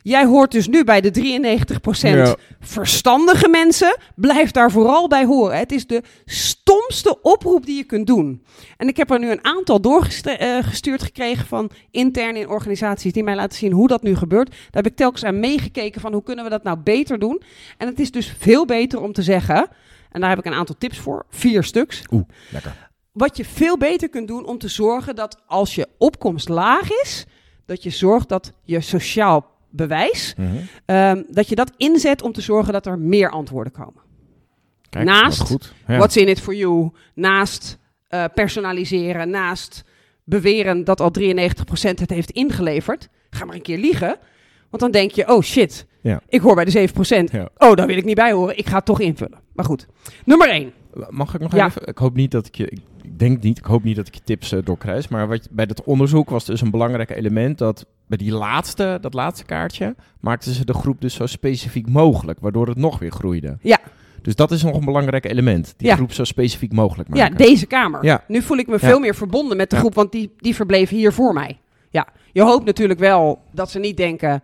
Jij 0.03 0.25
hoort 0.25 0.51
dus 0.51 0.69
nu 0.69 0.85
bij 0.85 1.01
de 1.01 1.11
93% 1.11 2.17
Ja. 2.17 2.37
verstandige 2.61 3.49
mensen. 3.49 3.97
Blijf 4.15 4.51
daar 4.51 4.71
vooral 4.71 5.09
bij 5.09 5.25
horen. 5.25 5.59
Het 5.59 5.73
is 5.73 5.87
de 5.87 6.03
stomste 6.25 7.23
oproep 7.23 7.67
die 7.67 7.77
je 7.77 7.85
kunt 7.85 8.07
doen. 8.07 8.45
En 8.77 8.89
ik 8.89 8.97
heb 8.97 9.11
er 9.11 9.19
nu 9.19 9.31
een 9.31 9.45
aantal 9.45 9.81
doorgestuurd 9.81 11.03
gekregen 11.03 11.47
van 11.47 11.71
intern 11.91 12.37
in 12.37 12.49
organisaties 12.49 13.13
die 13.13 13.23
mij 13.25 13.35
laten 13.35 13.59
zien 13.59 13.73
hoe 13.73 13.89
dat 13.89 14.03
nu 14.03 14.17
gebeurt. 14.17 14.49
Daar 14.51 14.59
heb 14.71 14.87
ik 14.87 14.97
telkens 14.97 15.25
aan 15.25 15.41
meegekeken 15.41 16.01
van 16.01 16.13
hoe 16.13 16.23
kunnen 16.23 16.45
we 16.45 16.51
dat 16.51 16.63
nou 16.63 16.79
beter 16.79 17.19
doen. 17.19 17.43
En 17.79 17.87
het 17.87 18.01
is 18.01 18.11
dus 18.11 18.35
veel 18.39 18.65
beter 18.67 19.01
om 19.01 19.13
te 19.13 19.23
zeggen, 19.23 19.69
en 20.11 20.21
daar 20.21 20.31
heb 20.31 20.39
ik 20.39 20.45
een 20.45 20.53
aantal 20.55 20.75
tips 20.79 20.99
voor, 20.99 21.27
vier 21.31 21.65
stuks. 21.65 22.03
Oeh, 22.11 22.25
lekker. 22.51 22.89
Wat 23.13 23.37
je 23.37 23.45
veel 23.45 23.77
beter 23.79 24.09
kunt 24.09 24.29
doen 24.29 24.45
om 24.47 24.59
te 24.59 24.69
zorgen 24.69 25.17
dat 25.17 25.43
als 25.47 25.75
je 25.75 25.89
opkomst 25.99 26.49
laag 26.49 26.91
is, 27.03 27.25
dat 27.67 27.83
je 27.83 27.91
zorgt 27.91 28.29
dat 28.29 28.53
je 28.65 28.81
sociaal 28.81 29.59
bewijs, 29.71 30.35
Mhm. 30.37 30.49
ehm, 30.85 31.23
dat 31.29 31.49
je 31.49 31.55
dat 31.55 31.73
inzet 31.77 32.23
om 32.23 32.33
te 32.33 32.41
zorgen 32.41 32.73
dat 32.73 32.87
er 32.87 32.99
meer 32.99 33.31
antwoorden 33.31 33.73
komen. 33.73 34.03
Kijk, 34.89 35.05
Naast 35.05 35.41
goed. 35.41 35.73
Ja. 35.87 35.97
What's 35.97 36.17
in 36.17 36.29
it 36.29 36.41
for 36.41 36.55
you? 36.55 36.91
Naast 37.15 37.79
eh, 38.09 38.25
personaliseren, 38.35 39.31
naast 39.31 39.85
beweren 40.25 40.85
dat 40.85 41.01
al 41.01 41.11
93% 41.11 41.99
het 42.01 42.11
heeft 42.11 42.31
ingeleverd. 42.31 43.09
Ga 43.31 43.45
maar 43.45 43.55
een 43.55 43.63
keer 43.63 43.79
liegen. 43.79 44.17
Want 44.71 44.83
dan 44.83 44.91
denk 44.91 45.11
je, 45.11 45.29
oh 45.29 45.43
shit, 45.43 45.87
Ja. 46.01 46.21
ik 46.29 46.41
hoor 46.41 46.55
bij 46.55 46.65
de 46.65 46.71
7%. 46.71 47.31
Ja. 47.31 47.49
Oh, 47.57 47.75
daar 47.75 47.87
wil 47.87 47.97
ik 47.97 48.05
niet 48.05 48.15
bij 48.15 48.33
horen. 48.33 48.59
Ik 48.59 48.67
ga 48.67 48.77
het 48.77 48.85
toch 48.85 49.01
invullen. 49.01 49.39
Maar 49.53 49.65
goed. 49.65 49.87
Nummer 50.25 50.49
1. 50.51 50.73
Mag 51.09 51.35
ik 51.35 51.41
nog 51.41 51.55
even? 51.55 51.87
Ik 51.87 51.99
hoop 51.99 52.15
niet 52.15 52.31
dat 52.31 52.47
ik 52.47 52.55
je. 52.55 52.67
Ik 52.71 52.81
denk 53.21 53.43
niet, 53.43 53.59
ik 53.59 53.65
hoop 53.65 53.83
niet 53.85 53.97
dat 53.97 54.07
ik 54.07 54.15
je 54.15 54.21
tips 54.25 54.53
eh, 54.53 54.59
doorkruis. 54.65 55.09
Maar 55.09 55.29
wat, 55.29 55.49
bij 55.51 55.67
dat 55.67 55.83
onderzoek 55.85 56.31
was 56.31 56.45
dus 56.45 56.61
een 56.61 56.71
belangrijk 56.71 57.11
element 57.11 57.59
dat 57.59 57.87
bij 58.07 58.19
die 58.19 58.33
laatste, 58.33 58.99
dat 59.01 59.15
laatste 59.15 59.45
kaartje, 59.45 59.95
maakten 60.21 60.53
ze 60.53 60.65
de 60.65 60.75
groep 60.75 61.01
dus 61.01 61.15
zo 61.15 61.27
specifiek 61.27 61.89
mogelijk, 61.89 62.41
waardoor 62.41 62.67
het 62.67 62.77
nog 62.77 62.99
weer 62.99 63.11
groeide. 63.13 63.57
Ja. 63.61 63.79
Dus 64.23 64.35
dat 64.35 64.51
is 64.51 64.63
nog 64.63 64.75
een 64.77 64.85
belangrijk 64.85 65.25
element. 65.25 65.75
Die 65.77 65.89
Ja. 65.89 65.95
groep 65.97 66.13
zo 66.13 66.25
specifiek 66.25 66.73
mogelijk 66.73 67.09
Ja, 67.15 67.23
maken. 67.23 67.37
deze 67.37 67.67
kamer. 67.67 68.05
Ja. 68.05 68.25
Nu 68.29 68.43
voel 68.43 68.57
ik 68.57 68.67
me 68.67 68.73
Ja. 68.73 68.79
veel 68.79 69.01
meer 69.01 69.15
verbonden 69.15 69.57
met 69.57 69.71
de 69.71 69.77
Ja. 69.77 69.81
groep, 69.83 69.95
want 69.95 70.13
die, 70.13 70.33
die 70.37 70.55
verbleven 70.55 70.97
hier 70.97 71.13
voor 71.13 71.33
mij. 71.33 71.59
Ja, 71.91 72.07
je 72.33 72.43
hoopt 72.43 72.65
natuurlijk 72.65 73.01
wel 73.01 73.43
dat 73.53 73.71
ze 73.71 73.79
niet 73.79 73.97
denken... 73.97 74.43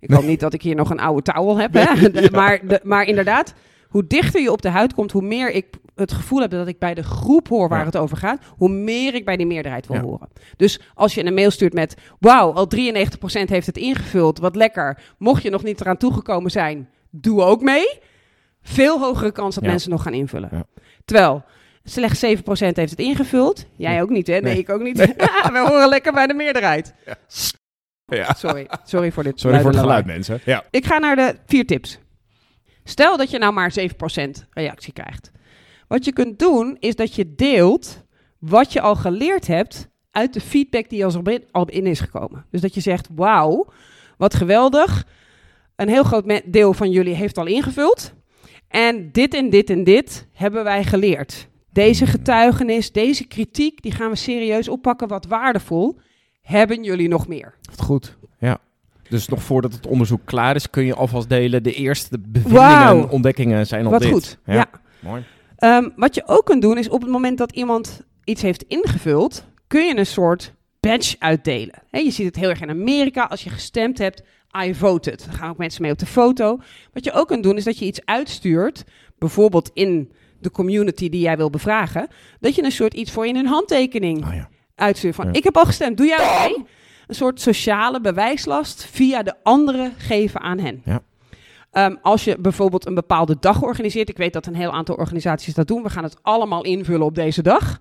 Ik 0.00 0.10
hoop 0.10 0.24
niet 0.24 0.40
dat 0.40 0.52
ik 0.54 0.62
hier 0.62 0.74
nog 0.74 0.90
een 0.90 1.00
oude 1.00 1.22
towel 1.22 1.56
heb, 1.58 1.72
hè? 1.74 2.10
De- 2.10 2.28
maar, 2.32 2.66
de, 2.66 2.80
maar 2.82 3.04
inderdaad, 3.04 3.54
hoe 3.88 4.06
dichter 4.06 4.40
je 4.40 4.52
op 4.52 4.62
de 4.62 4.68
huid 4.68 4.94
komt, 4.94 5.12
hoe 5.12 5.22
meer 5.22 5.50
ik 5.52 5.66
het 5.94 6.12
gevoel 6.12 6.40
heb 6.40 6.50
dat 6.50 6.66
ik 6.66 6.78
bij 6.78 6.94
de 6.94 7.02
groep 7.02 7.48
hoor 7.48 7.68
waar 7.68 7.78
Ja. 7.78 7.84
het 7.84 7.96
over 7.96 8.16
gaat, 8.16 8.42
hoe 8.56 8.68
meer 8.68 9.14
ik 9.14 9.24
bij 9.24 9.36
die 9.36 9.46
meerderheid 9.46 9.86
wil 9.86 9.96
Ja. 9.96 10.02
horen. 10.02 10.28
Dus 10.56 10.80
als 10.94 11.14
je 11.14 11.24
een 11.24 11.34
mail 11.34 11.50
stuurt 11.50 11.72
met, 11.72 11.94
wauw, 12.18 12.52
al 12.52 12.66
93% 12.66 13.48
heeft 13.50 13.66
het 13.66 13.76
ingevuld, 13.76 14.38
wat 14.38 14.56
lekker. 14.56 14.98
Mocht 15.18 15.42
je 15.42 15.50
nog 15.50 15.62
niet 15.62 15.80
eraan 15.80 15.96
toegekomen 15.96 16.50
zijn, 16.50 16.88
doe 17.10 17.42
ook 17.42 17.60
mee. 17.62 17.98
Veel 18.62 19.00
hogere 19.00 19.32
kans 19.32 19.54
dat 19.54 19.64
Ja. 19.64 19.70
mensen 19.70 19.90
nog 19.90 20.02
gaan 20.02 20.12
invullen. 20.14 20.66
Terwijl 21.04 21.44
slechts 21.84 22.18
7% 22.20 22.76
heeft 22.76 22.90
het 22.90 23.00
ingevuld. 23.00 23.66
Jij 23.76 24.02
ook 24.02 24.10
niet, 24.10 24.26
hè? 24.26 24.32
Nee, 24.32 24.42
Nee. 24.42 24.58
ik 24.58 24.70
ook 24.70 24.82
niet. 24.82 24.98
We 25.52 25.64
horen 25.68 25.88
lekker 25.88 26.12
bij 26.12 26.26
de 26.26 26.34
meerderheid. 26.34 26.94
Ja. 28.06 28.34
Sorry, 28.34 28.68
sorry 28.84 29.12
voor 29.12 29.22
dit. 29.22 29.40
Sorry 29.40 29.60
voor 29.60 29.70
het 29.70 29.78
geluid, 29.80 29.98
lawaai. 30.04 30.16
mensen. 30.16 30.40
Ja. 30.44 30.64
Ik 30.70 30.84
ga 30.86 30.98
naar 30.98 31.16
de 31.16 31.36
vier 31.46 31.66
tips. 31.66 31.98
Stel 32.84 33.16
dat 33.16 33.30
je 33.30 33.38
nou 33.38 33.52
maar 33.52 33.72
7% 33.72 34.46
reactie 34.50 34.92
krijgt. 34.92 35.30
Wat 35.92 36.04
je 36.04 36.12
kunt 36.12 36.38
doen, 36.38 36.76
is 36.80 36.96
dat 36.96 37.14
je 37.14 37.34
deelt 37.34 38.04
wat 38.38 38.72
je 38.72 38.80
al 38.80 38.94
geleerd 38.94 39.46
hebt 39.46 39.88
uit 40.10 40.32
de 40.32 40.40
feedback 40.40 40.88
die 40.88 41.06
al 41.06 41.66
in, 41.66 41.86
is 41.86 42.00
gekomen. 42.00 42.44
Dus 42.50 42.60
dat 42.60 42.74
je 42.74 42.80
zegt, 42.80 43.08
wauw, 43.14 43.72
wat 44.16 44.34
geweldig. 44.34 45.06
Een 45.76 45.88
heel 45.88 46.02
groot 46.02 46.42
deel 46.44 46.74
van 46.74 46.90
jullie 46.90 47.14
heeft 47.14 47.38
al 47.38 47.46
ingevuld. 47.46 48.12
En 48.68 49.12
dit 49.12 49.34
en 49.34 49.50
dit 49.50 49.70
en 49.70 49.84
dit 49.84 50.26
hebben 50.32 50.64
wij 50.64 50.84
geleerd. 50.84 51.48
Deze 51.72 52.06
getuigenis, 52.06 52.92
deze 52.92 53.26
kritiek, 53.26 53.82
die 53.82 53.92
gaan 53.92 54.10
we 54.10 54.16
serieus 54.16 54.68
oppakken. 54.68 55.08
Wat 55.08 55.26
waardevol. 55.26 55.98
Hebben 56.42 56.84
jullie 56.84 57.08
nog 57.08 57.28
meer? 57.28 57.54
Goed. 57.76 58.16
Ja. 58.38 58.58
Dus 59.08 59.28
nog 59.28 59.42
voordat 59.42 59.72
het 59.72 59.86
onderzoek 59.86 60.20
klaar 60.24 60.54
is, 60.54 60.70
kun 60.70 60.84
je 60.84 60.94
alvast 60.94 61.28
delen. 61.28 61.62
De 61.62 61.74
eerste 61.74 62.18
bevindingen 62.18 62.86
en 62.86 63.08
ontdekkingen 63.08 63.66
zijn 63.66 63.84
al 63.84 63.90
Wat 63.90 64.00
dit. 64.00 64.10
goed. 64.10 64.38
Ja. 64.44 64.54
ja. 64.54 64.66
Mooi. 65.00 65.24
Ehm, 65.62 65.88
wat 65.96 66.14
je 66.14 66.22
ook 66.26 66.44
kunt 66.44 66.62
doen 66.62 66.78
is 66.78 66.88
op 66.88 67.00
het 67.00 67.10
moment 67.10 67.38
dat 67.38 67.52
iemand 67.52 68.00
iets 68.24 68.42
heeft 68.42 68.62
ingevuld, 68.68 69.44
kun 69.66 69.84
je 69.86 69.96
een 69.96 70.06
soort 70.06 70.54
badge 70.80 71.16
uitdelen. 71.18 71.82
Hè, 71.90 71.98
je 71.98 72.10
ziet 72.10 72.26
het 72.26 72.36
heel 72.36 72.48
erg 72.48 72.60
in 72.60 72.70
Amerika. 72.70 73.24
Als 73.24 73.44
je 73.44 73.50
gestemd 73.50 73.98
hebt, 73.98 74.22
I 74.64 74.74
voted. 74.74 75.24
Dan 75.26 75.34
gaan 75.34 75.50
ook 75.50 75.56
mensen 75.56 75.82
mee 75.82 75.90
op 75.92 75.98
de 75.98 76.06
foto. 76.06 76.58
Wat 76.92 77.04
je 77.04 77.12
ook 77.12 77.26
kunt 77.26 77.42
doen 77.42 77.56
is 77.56 77.64
dat 77.64 77.78
je 77.78 77.84
iets 77.84 78.00
uitstuurt, 78.04 78.84
bijvoorbeeld 79.18 79.70
in 79.74 80.12
de 80.40 80.50
community 80.50 81.08
die 81.08 81.20
jij 81.20 81.36
wil 81.36 81.50
bevragen, 81.50 82.08
dat 82.40 82.54
je 82.54 82.64
een 82.64 82.72
soort 82.72 82.94
iets 82.94 83.10
voor 83.10 83.26
in 83.26 83.36
een 83.36 83.46
handtekening 83.46 84.24
Oh 84.26 84.34
ja. 84.34 84.48
uitstuurt 84.74 85.14
van 85.14 85.26
Ja. 85.26 85.32
ik 85.32 85.44
heb 85.44 85.56
al 85.56 85.64
gestemd, 85.64 85.96
doe 85.96 86.06
jij 86.06 86.18
ook 86.20 86.48
mee? 86.48 86.66
Een 87.06 87.14
soort 87.14 87.40
sociale 87.40 88.00
bewijslast 88.00 88.84
via 88.84 89.22
de 89.22 89.34
anderen 89.42 89.92
geven 89.96 90.40
aan 90.40 90.58
hen. 90.58 90.82
Ja. 90.84 91.02
Ehm, 91.72 91.94
als 92.02 92.24
je 92.24 92.36
bijvoorbeeld 92.38 92.86
een 92.86 92.94
bepaalde 92.94 93.36
dag 93.40 93.62
organiseert, 93.62 94.08
ik 94.08 94.16
weet 94.16 94.32
dat 94.32 94.46
een 94.46 94.54
heel 94.54 94.72
aantal 94.72 94.94
organisaties 94.94 95.54
dat 95.54 95.66
doen, 95.66 95.82
we 95.82 95.90
gaan 95.90 96.02
het 96.02 96.16
allemaal 96.22 96.62
invullen 96.64 97.06
op 97.06 97.14
deze 97.14 97.42
dag. 97.42 97.80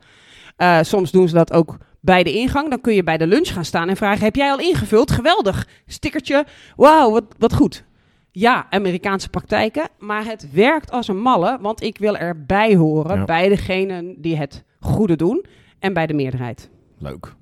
Eh, 0.57 0.79
soms 0.81 1.11
doen 1.11 1.27
ze 1.27 1.33
dat 1.33 1.53
ook 1.53 1.77
bij 1.99 2.23
de 2.23 2.33
ingang. 2.33 2.69
Dan 2.69 2.81
kun 2.81 2.93
je 2.93 3.03
bij 3.03 3.17
de 3.17 3.27
lunch 3.27 3.53
gaan 3.53 3.65
staan 3.65 3.89
en 3.89 3.97
vragen: 3.97 4.23
Heb 4.23 4.35
jij 4.35 4.51
al 4.51 4.59
ingevuld? 4.59 5.11
Geweldig. 5.11 5.67
Stickertje. 5.87 6.45
Wauw, 6.75 7.11
wat, 7.11 7.23
wat 7.37 7.53
goed. 7.53 7.83
Ja, 8.31 8.67
Amerikaanse 8.69 9.29
praktijken. 9.29 9.89
Maar 9.99 10.25
het 10.25 10.51
werkt 10.51 10.91
als 10.91 11.07
een 11.07 11.21
malle, 11.21 11.57
want 11.61 11.81
ik 11.83 11.97
wil 11.97 12.17
erbij 12.17 12.75
horen 12.75 13.17
Ja. 13.17 13.25
bij 13.25 13.49
degenen 13.49 14.21
die 14.21 14.37
het 14.37 14.63
goede 14.79 15.15
doen 15.15 15.45
en 15.79 15.93
bij 15.93 16.07
de 16.07 16.13
meerderheid. 16.13 16.69
Leuk. 16.97 17.33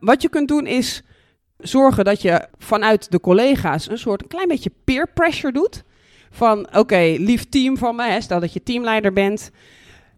Wat 0.00 0.22
je 0.22 0.28
kunt 0.28 0.48
doen 0.48 0.66
is 0.66 1.02
zorgen 1.58 2.04
dat 2.04 2.22
je 2.22 2.48
vanuit 2.58 3.10
de 3.10 3.20
collega's 3.20 3.88
een 3.88 3.98
soort 3.98 4.22
een 4.22 4.28
klein 4.28 4.48
beetje 4.48 4.70
peer 4.84 5.08
pressure 5.14 5.52
doet. 5.52 5.84
Van 6.34 6.76
oké, 6.76 7.14
lief 7.18 7.48
team 7.48 7.76
van 7.76 7.96
me, 7.96 8.20
stel 8.20 8.40
dat 8.40 8.52
je 8.52 8.62
teamleider 8.62 9.12
bent. 9.12 9.50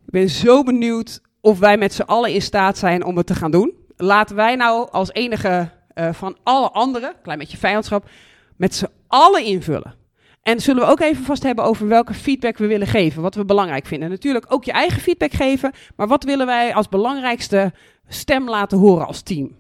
Ik 0.07 0.13
ben 0.13 0.29
zo 0.29 0.63
benieuwd 0.63 1.21
of 1.41 1.59
wij 1.59 1.77
met 1.77 1.95
z'n 1.95 2.03
allen 2.03 2.33
in 2.33 2.43
staat 2.43 2.79
zijn 2.79 3.05
om 3.05 3.17
het 3.17 3.27
te 3.27 3.35
gaan 3.35 3.51
doen. 3.51 3.73
Laten 3.97 4.37
wij 4.37 4.57
nou 4.57 4.91
als 4.91 5.13
enige 5.13 5.71
eh, 5.89 6.13
van 6.13 6.37
alle 6.43 6.71
anderen, 6.71 7.15
klein 7.23 7.39
beetje 7.39 7.57
vijandschap, 7.57 8.09
met 8.57 8.75
z'n 8.75 8.89
allen 9.07 9.45
invullen. 9.45 9.95
En 10.43 10.61
zullen 10.61 10.83
we 10.83 10.91
ook 10.91 11.01
even 11.01 11.25
vast 11.25 11.43
hebben 11.43 11.65
over 11.65 11.89
welke 11.89 12.15
feedback 12.15 12.59
we 12.59 12.67
willen 12.67 12.87
geven, 12.87 13.23
wat 13.23 13.35
we 13.35 13.45
belangrijk 13.45 13.87
vinden. 13.87 14.11
Natuurlijk 14.11 14.47
ook 14.49 14.65
je 14.65 14.73
eigen 14.73 15.01
feedback 15.01 15.33
geven, 15.33 15.73
maar 15.97 16.09
wat 16.09 16.25
willen 16.25 16.47
wij 16.47 16.75
als 16.75 16.89
belangrijkste 16.89 17.73
stem 18.09 18.49
laten 18.49 18.79
horen 18.79 19.07
als 19.07 19.23
team? 19.23 19.57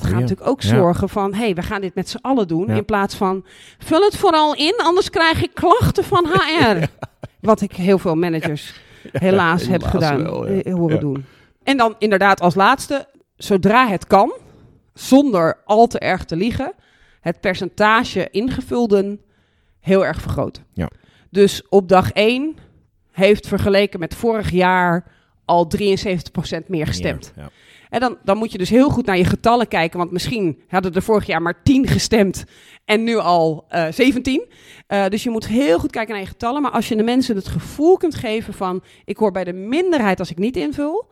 Dat 0.00 0.10
gaat 0.10 0.20
natuurlijk 0.20 0.48
ook 0.48 0.62
zorgen 0.62 1.08
van, 1.08 1.34
hé, 1.34 1.44
hey, 1.44 1.54
we 1.54 1.62
gaan 1.62 1.80
dit 1.80 1.94
met 1.94 2.08
z'n 2.08 2.18
allen 2.20 2.48
doen. 2.48 2.70
In 2.70 2.84
plaats 2.84 3.14
van, 3.14 3.44
vul 3.78 4.02
het 4.02 4.16
vooral 4.16 4.54
in, 4.54 4.74
anders 4.76 5.10
krijg 5.10 5.42
ik 5.42 5.50
klachten 5.54 6.04
van 6.04 6.26
HR. 6.36 6.84
Wat 7.40 7.60
ik 7.60 7.72
heel 7.72 7.98
veel 7.98 8.14
managers 8.14 8.74
helaas, 9.12 9.66
heb 9.66 9.82
gedaan, 9.82 10.22
wel, 10.22 10.52
ja. 10.52 10.62
eh, 10.62 10.74
horen 10.74 11.00
doen. 11.00 11.24
En 11.62 11.76
dan 11.76 11.94
inderdaad 11.98 12.40
als 12.40 12.54
laatste, 12.54 13.06
zodra 13.36 13.88
het 13.88 14.06
kan, 14.06 14.32
zonder 14.94 15.58
al 15.64 15.86
te 15.86 15.98
erg 15.98 16.24
te 16.24 16.36
liegen, 16.36 16.72
het 17.20 17.40
percentage 17.40 18.28
ingevulden 18.30 19.20
heel 19.80 20.06
erg 20.06 20.20
vergroten. 20.20 20.64
Ja. 20.72 20.90
Dus 21.30 21.62
op 21.68 21.88
dag 21.88 22.12
1 22.12 22.56
heeft 23.10 23.48
vergeleken 23.48 24.00
met 24.00 24.14
vorig 24.14 24.50
jaar 24.50 25.04
al 25.44 25.70
73% 25.76 26.66
meer 26.66 26.86
gestemd. 26.86 27.32
Ja. 27.36 27.50
En 27.94 28.00
dan, 28.00 28.16
dan 28.24 28.36
moet 28.36 28.52
je 28.52 28.58
dus 28.58 28.70
heel 28.70 28.90
goed 28.90 29.06
naar 29.06 29.16
je 29.16 29.24
getallen 29.24 29.68
kijken. 29.68 29.98
Want 29.98 30.10
misschien 30.10 30.60
hadden 30.68 30.92
er 30.92 31.02
vorig 31.02 31.26
jaar 31.26 31.42
maar 31.42 31.62
10 31.62 31.86
gestemd 31.86 32.44
en 32.84 33.04
nu 33.04 33.16
al 33.16 33.64
eh 33.68 33.86
17. 33.90 34.46
Eh, 34.86 35.08
dus 35.08 35.22
je 35.22 35.30
moet 35.30 35.46
heel 35.46 35.78
goed 35.78 35.90
kijken 35.90 36.12
naar 36.12 36.22
je 36.22 36.28
getallen. 36.28 36.62
Maar 36.62 36.70
als 36.70 36.88
je 36.88 36.96
de 36.96 37.02
mensen 37.02 37.36
het 37.36 37.48
gevoel 37.48 37.96
kunt 37.96 38.14
geven 38.14 38.54
van... 38.54 38.82
ik 39.04 39.16
hoor 39.16 39.30
bij 39.30 39.44
de 39.44 39.52
minderheid 39.52 40.18
als 40.18 40.30
ik 40.30 40.38
niet 40.38 40.56
invul... 40.56 41.10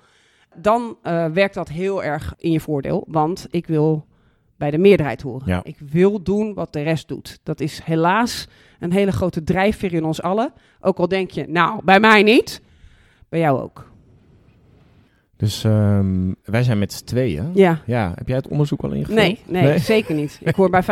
dan 0.57 0.97
eh, 1.03 1.27
werkt 1.27 1.55
dat 1.55 1.69
heel 1.69 2.05
erg 2.05 2.35
in 2.39 2.51
je 2.53 2.61
voordeel. 2.61 3.05
Want 3.09 3.47
ik 3.51 3.67
wil 3.67 4.07
bij 4.57 4.71
de 4.71 4.79
meerderheid 4.79 5.23
horen. 5.23 5.49
Ja. 5.49 5.61
Ik 5.65 5.79
wil 5.91 6.23
doen 6.23 6.55
wat 6.55 6.73
de 6.73 6.83
rest 6.83 7.09
doet. 7.09 7.39
Dat 7.43 7.61
is 7.61 7.81
helaas 7.85 8.49
een 8.79 8.93
hele 8.93 9.13
grote 9.13 9.45
drijfveer 9.45 9.93
in 9.93 10.05
ons 10.05 10.23
allen. 10.23 10.53
Ook 10.81 10.99
al 10.99 11.09
denk 11.09 11.31
je, 11.31 11.45
nou, 11.49 11.81
bij 11.85 12.01
mij 12.01 12.23
niet. 12.23 12.63
Bij 13.29 13.41
jou 13.41 13.61
ook. 13.61 13.92
Dus 15.43 15.65
ehm, 15.65 16.33
wij 16.45 16.63
zijn 16.63 16.79
met 16.79 16.93
z'n 16.93 17.05
tweeën. 17.05 17.51
Ja. 17.55 17.83
Ja, 17.87 18.13
heb 18.15 18.29
jij 18.29 18.37
het 18.37 18.49
onderzoek 18.49 18.83
al 18.83 18.91
ingevuld? 18.91 19.19
Nee, 19.19 19.39
nee, 19.47 19.79
zeker 19.79 20.15
niet. 20.15 20.39
Ik 20.43 20.55
hoor 20.55 20.71
bij 20.71 20.83
50% 20.83 20.87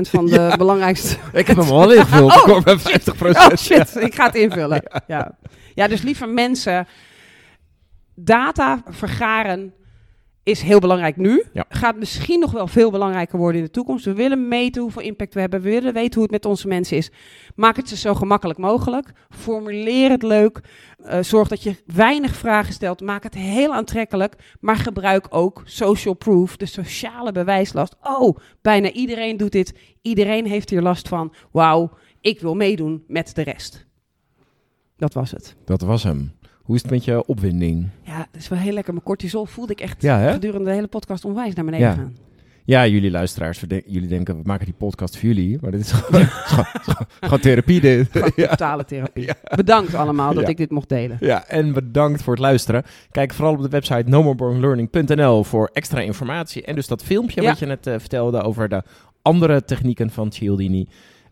van 0.00 0.26
de 0.36 0.54
belangrijkste. 0.58 1.16
Ik 1.32 1.46
heb 1.46 1.56
hem 1.56 1.68
al 1.68 1.92
ingevuld. 1.92 2.30
Oh, 2.30 2.36
ik 2.36 2.42
hoor 2.42 2.62
bij 2.62 2.78
50 2.78 3.22
Oh 3.22 3.56
shit, 3.56 3.96
ik 3.96 4.14
ga 4.14 4.26
het 4.26 4.34
invullen. 4.34 4.82
Ja. 5.06 5.38
Ja. 5.74 5.88
dus 5.88 6.02
lieve 6.02 6.26
mensen, 6.26 6.86
data 8.14 8.82
vergaren 8.88 9.72
is 10.42 10.60
heel 10.62 10.78
belangrijk 10.78 11.16
nu. 11.16 11.44
Ja. 11.52 11.64
Gaat 11.68 11.96
misschien 11.96 12.40
nog 12.40 12.52
wel 12.52 12.66
veel 12.66 12.90
belangrijker 12.90 13.38
worden 13.38 13.60
in 13.60 13.66
de 13.66 13.72
toekomst. 13.72 14.04
We 14.04 14.12
willen 14.12 14.48
meten 14.48 14.82
hoeveel 14.82 15.02
impact 15.02 15.34
we 15.34 15.40
hebben. 15.40 15.60
We 15.60 15.70
willen 15.70 15.92
weten 15.92 16.14
hoe 16.14 16.22
het 16.22 16.30
met 16.30 16.44
onze 16.44 16.68
mensen 16.68 16.96
is. 16.96 17.10
Maak 17.54 17.76
het 17.76 17.88
ze 17.88 17.96
zo 17.96 18.14
gemakkelijk 18.14 18.58
mogelijk. 18.58 19.12
Formuleer 19.30 20.10
het 20.10 20.22
leuk. 20.22 20.60
Eh, 21.04 21.22
zorg 21.22 21.48
dat 21.48 21.62
je 21.62 21.76
weinig 21.86 22.36
vragen 22.36 22.72
stelt. 22.72 23.00
Maak 23.00 23.22
het 23.22 23.34
heel 23.34 23.74
aantrekkelijk. 23.74 24.56
Maar 24.60 24.76
gebruik 24.76 25.26
ook 25.30 25.62
social 25.64 26.14
proof, 26.14 26.56
de 26.56 26.66
sociale 26.66 27.32
bewijslast. 27.32 27.96
Oh, 28.02 28.36
bijna 28.60 28.90
iedereen 28.90 29.36
doet 29.36 29.52
dit. 29.52 29.74
Iedereen 30.00 30.46
heeft 30.46 30.70
hier 30.70 30.82
last 30.82 31.08
van. 31.08 31.34
Wauw, 31.52 31.90
ik 32.20 32.40
wil 32.40 32.54
meedoen 32.54 33.04
met 33.06 33.34
de 33.34 33.42
rest. 33.42 33.86
Dat 34.96 35.14
was 35.14 35.30
het. 35.30 35.56
Dat 35.64 35.80
was 35.80 36.02
hem. 36.02 36.32
Hoe 36.62 36.74
is 36.76 36.82
het 36.82 36.90
met 36.90 37.04
je 37.04 37.26
opwinding? 37.26 37.88
Ja, 38.02 38.16
dat 38.18 38.40
is 38.40 38.48
wel 38.48 38.58
heel 38.58 38.72
lekker. 38.72 38.92
Mijn 38.92 39.04
cortisol 39.04 39.44
voelde 39.46 39.72
ik 39.72 39.80
echt 39.80 40.02
Ja, 40.02 40.32
gedurende 40.32 40.64
de 40.64 40.74
hele 40.74 40.86
podcast 40.86 41.24
onwijs 41.24 41.54
naar 41.54 41.64
beneden 41.64 41.86
Ja. 41.88 41.94
gaan. 41.94 42.16
Ja, 42.64 42.86
jullie 42.86 43.10
luisteraars, 43.10 43.64
jullie 43.86 44.08
denken, 44.08 44.36
we 44.36 44.42
maken 44.44 44.64
die 44.64 44.74
podcast 44.74 45.16
voor 45.18 45.28
jullie. 45.28 45.58
Maar 45.60 45.70
dit 45.70 45.80
is 45.80 45.92
gewoon, 47.20 47.40
therapie 47.40 47.80
dit. 47.80 48.08
Gewoon 48.10 48.30
totale 48.48 48.84
therapie. 48.84 49.28
Bedankt 49.56 49.94
allemaal 49.94 50.34
dat 50.34 50.42
Ja. 50.42 50.48
ik 50.48 50.56
dit 50.56 50.70
mocht 50.70 50.88
delen. 50.88 51.16
ja, 51.20 51.46
en 51.46 51.72
bedankt 51.72 52.22
voor 52.22 52.32
het 52.32 52.42
luisteren. 52.42 52.82
Kijk 53.10 53.32
vooral 53.34 53.54
op 53.54 53.62
de 53.62 53.68
website 53.68 54.04
nomoreburnlearning.nl 54.06 55.44
voor 55.44 55.70
extra 55.72 56.00
informatie. 56.00 56.64
En 56.64 56.74
dus 56.74 56.86
dat 56.86 57.02
filmpje 57.02 57.42
wat 57.42 57.58
je 57.58 57.66
net 57.66 57.86
eh, 57.86 57.94
vertelde 57.98 58.42
over 58.42 58.68
de 58.68 58.82
andere 59.22 59.64
technieken 59.64 60.10
van 60.10 60.32
Cialdini. 60.32 60.88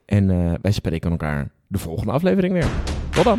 En 0.07 0.31
eh, 0.31 0.53
wij 0.63 0.73
spreken 0.73 1.11
elkaar 1.11 1.51
de 1.67 1.79
volgende 1.79 2.13
aflevering 2.13 2.53
weer. 2.53 2.67
Tot 3.11 3.25
dan. 3.25 3.39